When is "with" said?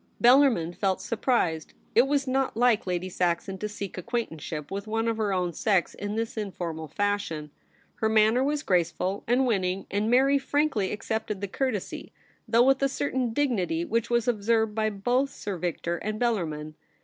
4.71-4.87, 12.63-12.81